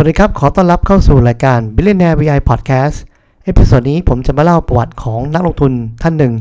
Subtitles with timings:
[0.00, 2.96] สวัสดีครับ ขอต้อนรับเข้าสู่รายการ Billionaire VI Podcast
[3.44, 6.34] episode นี้ผมจะมาเล่าประวัติของนักลงทุนท่านหนึ่ง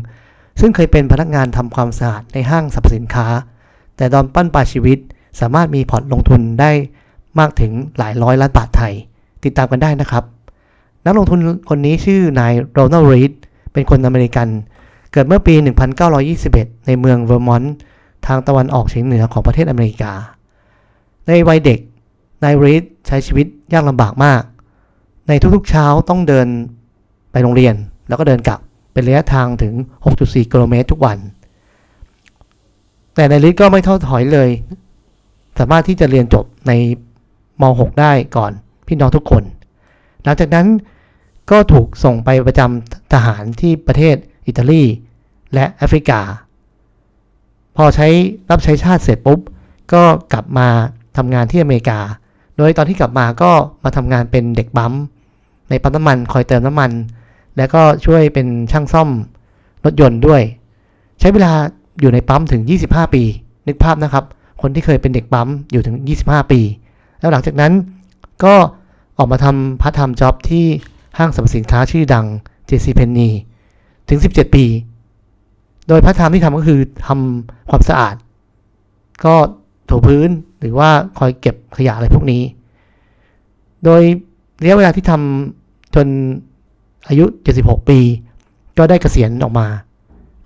[0.60, 3.28] ซึ่งเคยเป็นพนักงานทำความสะอาดในห้างสรรพสินค้า
[3.98, 4.98] แต่ตอนบั้นปลายชีวิต
[5.40, 6.72] สามารถมีพอร์ตลงทุนได้
[7.40, 8.94] มากถึงหลายร้อยล้านบาทไทย
[9.44, 10.24] ติดตามกันได้นะครับ
[11.06, 11.40] นักลงทุน
[11.70, 13.34] คนนี้ชื่อนายโรนัลด์รีด
[13.74, 14.48] เป็นคนอเมริกัน
[15.12, 15.56] เกิดเมื่อปี
[16.22, 17.74] 1921 ในเมืองเวอร์มอนต์
[18.26, 20.14] ทางตะวันออกเฉียงเหนือของประเทศอเมริกา
[21.30, 21.80] ในวัยเด็ก
[22.44, 24.42] นายรีดใช้ชีวิตยากลำบากมาก
[25.28, 26.48] ในทุกๆเช้าต้องเดิน
[27.32, 27.76] ไปโรงเรียน
[28.08, 28.60] แล้วก็เดินกลับ
[28.94, 29.74] เป็นระยะทางถึง
[30.12, 31.18] 6.4 กิโลเมตรทุกวัน
[33.16, 34.50] แต่นายรีดก็ไม่ท้อถอยเลย
[35.60, 36.72] สามารถที่จะเรียนจบใน
[37.62, 38.52] ม .6 ได้ก่อน
[38.88, 39.44] พี่น้องทุกคน
[40.24, 40.68] หลังจากนั้น
[41.52, 44.16] ก็ถูกส่งไปประจำทหารที่ประเทศ
[44.48, 44.84] อิตาลี
[45.54, 46.22] และแอฟริกา
[47.76, 48.08] พอใช้
[48.50, 49.40] รับใช้ชาติเสร็จปุ๊บ
[49.94, 50.68] ก็กลับมา
[51.18, 52.00] ทำงานที่อเมริกา
[52.58, 53.52] โดยตอนที่กลับมาก็
[53.84, 54.94] มาทำงานเป็นเด็กปั๊ม
[55.70, 56.92] ในปั๊มน้ำมันคอยเติมน้ำมัน
[57.58, 59.10] แล้วก็ช่วยเป็นช่างซ่อม
[59.86, 60.42] รถยนต์ด้วย
[61.20, 61.54] ใช้เวลา
[62.02, 63.24] อยู่ในปั๊มถึง 25 ปี
[63.68, 64.26] นึกภาพนะครับ
[64.62, 66.62] คนที่เคยเป็นเด็กปั๊มอยู่ถึง 25 ปี
[67.20, 67.74] แล้วหลังจากนั้น
[68.44, 68.56] ก็
[69.18, 70.66] ออกมาทำ part-time job ที่
[71.18, 72.26] ห้างสรรพสินค้าชื่อดัง
[72.70, 73.32] JC Penney
[74.10, 74.66] ถึง 17 ปี
[75.88, 78.16] โดยพาร์ทไทม์ที่ทำก็คือทำความสะอาด
[79.26, 79.36] ก็
[79.90, 82.42] ถูพื้น หรือว่าคอยเก็บขยะอะไรพวกนี้
[83.84, 84.02] โดย
[84.64, 86.08] ระยะเวลาที่ทำจน
[87.08, 87.26] อายุ
[87.58, 88.00] 76 ปี
[88.78, 89.68] ก็ได้เกษียณออกมา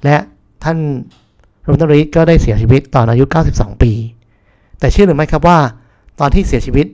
[0.04, 0.18] และ
[0.64, 0.78] ท่าน
[1.64, 3.92] โรนัลด์รีดก็ได้เสียชีวิตตอนอายุ 92 ปี
[4.80, 5.60] แต่เชื่อหรือไม่ครับว่า
[6.20, 6.88] ตอนที่เสียชีวิต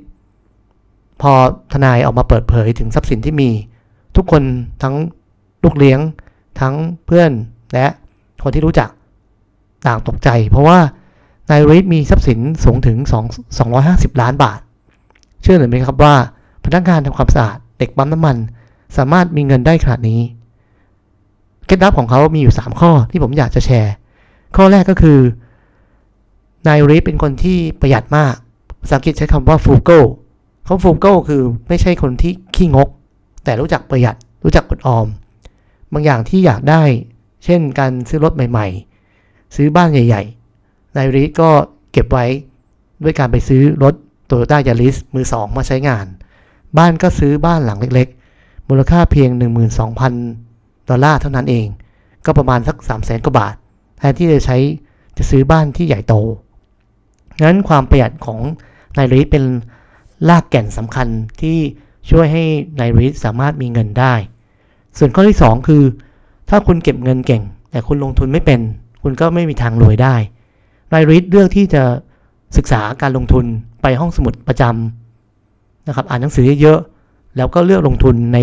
[1.22, 1.32] พอ
[1.74, 3.50] ทนายออกมาเปิดเผยถึงทรัพย์สินที่มี
[4.16, 4.44] ทุกคน
[4.84, 4.96] ทั้ง
[5.64, 6.00] ลูกเลี้ยง
[6.60, 7.32] ทั้งเพื่อน
[7.74, 7.86] และ
[8.44, 8.90] คนที่รู้จัก
[9.88, 10.78] ต่างตกใจ เพราะว่า
[11.50, 12.98] นายรีดมีทรัพย์สินสูงถึง
[13.60, 14.60] 2 250 ล้านบาท
[15.42, 16.16] เชื่อหรือไม่ครับว่า
[16.66, 18.36] พนักงานทำความสะอาดเด็กปั๊มน้ำมัน
[18.98, 20.22] สามารถมีเงินได้ขนาดนี้
[21.66, 23.94] เคล็ดลับของเขามีอยู่ 3 ข้อที่ผมอยากจะแชร์
[24.56, 25.20] ข้อแรกก็คือ
[26.68, 28.34] นายรีดเป็นคนที่ประหยัดมาก
[28.82, 30.06] ภาษาอังกฤษใช้คำว่า frugal
[30.66, 32.90] เขา frugal คือไม่ใช่คนที่ขี้งก
[33.44, 35.08] แต่รู้จักประหยัดรู้จักอดออม
[35.94, 36.84] บางอย่างที่อยากได้
[37.46, 38.68] เช่นการซื้อรถใหม่
[39.12, 40.37] ๆ ซื้อบ้านใหญ่ ๆ
[40.98, 41.50] นายรีดก็
[41.92, 42.26] เก็บไว้
[43.04, 43.94] ด้วยการไปซื้อรถ
[44.30, 46.06] Toyota Yaris มือสองมาใช้งาน
[46.78, 49.30] บ้านก็ซื้อบ้านหลังเล็กๆ มูลค่าเพียง
[50.10, 51.68] 12,000 ดอลลาร์เท่านั้นเอง
[52.26, 53.56] ก็ประมาณสัก 3 0 0แสนกว่าบาท
[53.98, 54.58] แทนที่จะใช้
[55.18, 56.14] จะซื้อบ้านที่ใหญ่โต
[57.44, 58.40] งั้นความประหยัดของ
[58.98, 59.44] นายรีดเป็น
[60.30, 61.08] รากแก่นสำคัญ
[61.42, 61.58] ที่
[62.10, 62.44] ช่วยให้
[62.80, 64.14] นายรีดสามารถมีเงินได้
[64.98, 65.84] ส่วนข้อที่ 2 คือ
[66.50, 68.60] ถ้าคุณเก็บเงินเก่ง แต่คุณลงทุนไม่เป็น
[69.04, 70.16] คุณก็ไม่มีทางรวยได้
[70.94, 71.84] นายรีดเลือกที่จะ
[72.58, 73.46] ศึกษาการลงทุน
[73.82, 78.40] ไปห้องสมุดประจำนะครับ อ่านหนังสือเยอะๆ แล้วก็เลือกลงทุนใน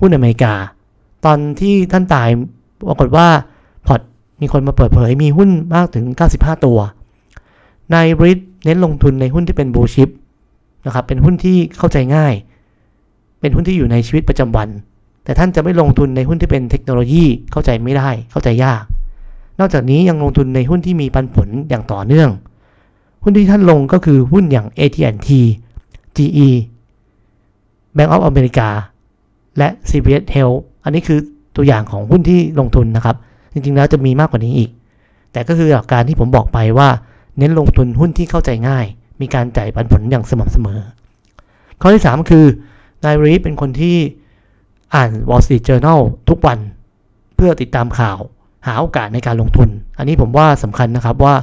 [0.00, 0.52] หุ้นอเมริกา
[1.24, 2.28] ตอนที่ท่านตาย
[2.88, 3.26] ปรากฏว่า
[3.86, 4.00] พอร์ต
[4.40, 6.04] มีคนมาเปิดเผยมีหุ้นมากถึง
[6.36, 6.78] 95 ตัว
[7.94, 10.08] นายริดเน้นลงทุนในหุ้นที่เป็นบูชิป
[10.86, 12.34] นะครับเป็นหุ้นที่เข้าใจง่าย
[13.40, 14.68] เป็นหุ้นที่อยู่ในชีวิตประจำวัน
[15.24, 18.82] แต่ท่านจะไม่ลงทุนในหุ้นที่เป็นเทคโนโลยีเข้าใจไม่ได้เข้าใจยาก
[19.58, 22.30] นอกจากนี้ยังลงทุนในหุ้นที่มีปันผลอย่างต่อเนื่อง
[23.22, 25.28] หุ้นที่ท่านลงก็คือหุ้นอย่าง AT&T
[26.16, 26.48] GE
[27.96, 28.68] Bank of America
[29.58, 31.18] และ CVS Health อันนี้คือ
[31.56, 33.16] ตัวอย่างของหุ้นที่ลงทุนนะครับ
[33.52, 34.70] จริงๆแล้วจะมีมากกว่านี้อีก
[35.32, 36.88] แต่ก็คือหลักการที่ผมบอกไปว่า
[37.38, 38.86] เน้นลงทุนหุ้นที่เข้าใจง่าย
[39.20, 40.80] มีการจ่ายปันผลอย่างสม่ำเสมอ
[41.80, 42.46] ข้อที่ 3 คือ
[43.04, 43.96] นายรีเป็นคนที่
[44.94, 46.58] อ่าน Wall Street Journal ทุกวัน
[47.36, 48.18] เพื่อติดตามข่าว
[48.66, 51.34] หาโอกาสในการลงทุน อันนี้ผมว่าสำคัญนะครับว่า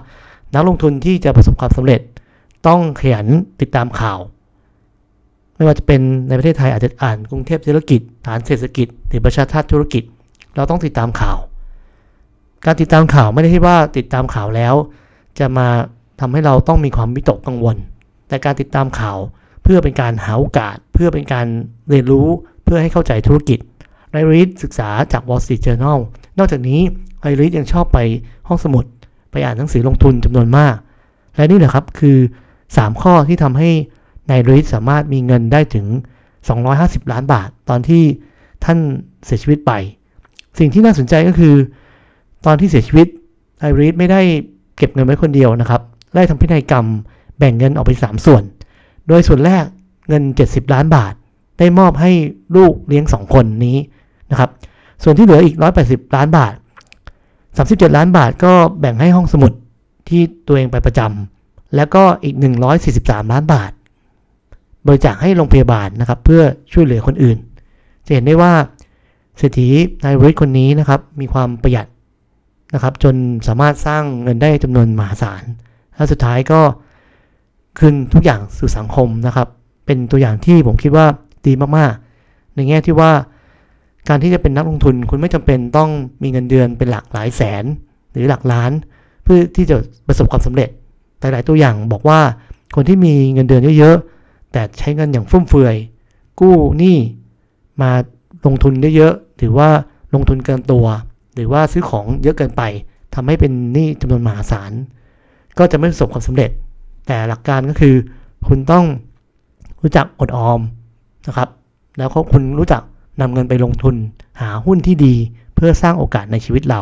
[0.55, 2.01] นักลงทุนที่จะประสบความสำเร็จ
[2.67, 3.27] ต้องขยัน
[3.61, 4.19] ติดตามข่าว
[5.55, 10.03] ไม่ว่าจะเป็นในประเทศไทยอาจจะอ่านกรุงเทพธุรกิจ ฐานเศรษฐกิจ หรือประชาชาติธุรกิจ
[10.55, 11.37] เราต้องติดตามข่าว
[12.65, 14.75] การติดตามข่าวไม่ได้ที่ว่าติดตามข่าวแล้ว
[15.39, 15.67] จะมา
[16.19, 17.75] ทำให้เราต้องมีความวิตกกังวล
[18.27, 19.17] แต่การติดตามข่าว
[19.63, 21.47] เพื่อเป็นการหาโอกาส เพื่อเป็นการ
[21.89, 22.27] เรียนรู้
[22.63, 23.59] เพื่อให้เข้าใจธุรกิจ
[24.11, 25.99] ไนรีดศึกษาจาก Wall Street Journal
[26.37, 26.81] นอกจากนี้
[27.21, 27.99] ไนรีดยังชอบไป
[28.47, 28.85] ห้องสมุด
[29.31, 30.75] ไปอ่านหนังสือลงทุนจำนวนมาก
[31.35, 32.17] และนี่แหละครับคือ
[32.59, 33.69] 3 ข้อที่ทำให้
[34.29, 35.85] นายรีดสามารถมีเงินได้ถึง
[36.49, 38.03] 250 ล้านบาท ตอนที่
[38.65, 38.77] ท่าน
[39.25, 39.71] เสียชีวิตไป
[40.59, 41.55] สิ่งที่น่าสนใจก็คือ
[42.45, 43.07] ตอนที่เสียชีวิต
[43.61, 44.21] นายรีดไม่ได้
[44.77, 45.81] เก็บเงินไว้คนเดียวนะครับ
[46.15, 46.85] ได้ทำพินัยกรรม
[47.37, 48.43] แบ่งเงินออกเป็น3ส่วน
[49.07, 49.65] โดยส่วนแรก
[50.09, 51.13] เงิน 70 ล้านบาท
[51.59, 52.11] ได้มอบให้
[52.55, 53.77] ลูกเลี้ยง 2 คนนี้
[54.31, 54.49] นะครับ
[55.03, 56.53] ส่วนที่เหลืออีก 180 ล้านบาท
[57.57, 59.51] 37 ล้านบาทก็แบ่งให้ห้องสมุด
[60.09, 62.35] ที่ตัวเองไปประจำแล้วก็อีก
[62.83, 63.71] 143 ล้านบาท
[64.87, 67.37] บริจาคให้โรงพยาบาลนะครับ เพื่อช่วยเหลือคนอื่น
[68.05, 68.53] จะเห็นได้ว่า
[69.37, 69.67] เศรษฐี
[70.03, 71.87] นายริทคนนี้นะครับมีความประหยัด
[72.73, 73.15] นะครับจน
[73.47, 75.43] สามารถสร้างเงินได้จำนวนมหาศาล
[75.95, 76.61] และสุดท้ายก็
[77.79, 79.47] คืนทุกอย่างสู่สังคมนะครับ
[79.85, 81.05] เป็นตัวอย่างที่ผมคิดว่า
[81.47, 83.11] ดีมากๆ ในแง่ที่ว่า
[84.09, 85.89] การที่จะเป็นนักลงทุนคุณไม่จำเป็นต้อง
[86.23, 87.63] มีเงินเดือนเป็นหลักหลายแสน
[88.11, 88.71] หรือหลักล้าน
[89.23, 89.75] เพื่อที่จะ
[90.07, 90.69] ประสบความสำเร็จ
[91.19, 92.19] แต่หลายตัวอย่างบอกว่า
[92.75, 95.75] คนที่มีเงินเดือนเยอะ ๆ แต่ใช้เงินอย่างฟุ่มเฟือย
[96.39, 96.97] กู้หนี้
[97.81, 97.91] มา
[98.45, 99.69] ลงทุนเยอะ ๆ หรือว่า
[100.13, 100.85] ลงทุนเกินตัว
[101.35, 102.61] หรือว่าซื้อของเยอะเกินไป
[103.15, 104.71] ทำให้เป็นหนี้จำนวนมหาศาล
[105.57, 106.49] ก็จะไม่ประสบความสำเร็จ
[107.07, 107.95] แต่หลักการก็คือ
[108.47, 108.85] คุณต้อง
[109.81, 110.59] รู้จักอดออม
[111.27, 111.49] นะครับ
[111.97, 112.81] แล้วก็คุณรู้จัก
[113.21, 113.95] นำเงินไปลงทุน
[114.41, 115.15] หาหุ้นที่ดี
[115.55, 116.81] เพื่อสร้างโอกาสในชีวิตเรา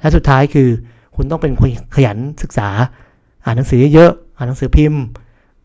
[0.00, 0.68] และสุดท้ายคือ
[1.16, 2.68] คุณต้องเป็นคนขยันศึกษา
[3.44, 5.02] อ่านหนังสือเยอะๆอ่านหนังสือพิมพ์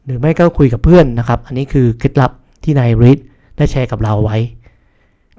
[0.06, 2.32] หรือไม่ก็คุยกับเพื่อนนะครับ อันนี้คือเคล็ดลับ
[2.64, 3.20] ที่นายริด
[3.58, 4.38] ได้แชร์กับเราไว้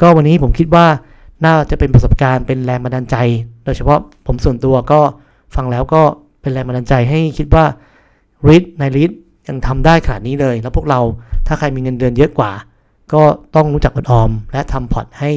[0.00, 0.86] ก็วันนี้ผมคิดว่า
[1.44, 3.16] น่าจะเป็นประสบการณ์เป็นแรงบันดาลใจ
[3.64, 5.00] โดยเฉพาะผมส่วนตัวก็
[5.54, 6.02] ฟังแล้วก็
[6.40, 7.64] เป็นแรงบันดาลใจให้คิดว่า
[8.48, 9.10] ริดนายริด
[9.48, 11.00] ยังทำได้ขนาดนี้เลย แล้วพวกเรา
[11.46, 12.52] ถ้าใครมีเงินเดือนเยอะกว่า
[13.12, 13.22] ก็
[13.54, 15.30] ต้องรู้จักอดออม และทำพอร์ตให้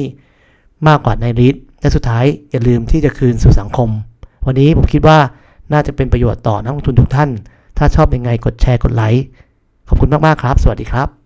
[0.88, 3.88] มากกว่าในริทและสุดท้ายอย่าลืมที่จะคืนสู่สังคม
[4.46, 5.18] วันนี้ผมคิดว่า
[5.72, 7.30] น่าจะเป็นประโยชน์ต่อนักลงทุนทุกท่าน
[7.78, 9.24] ถ้าชอบยังไงกดแชร์กดไลค์
[9.88, 11.23] ขอบคุณมาก ๆ ครับ สวัสดีครับ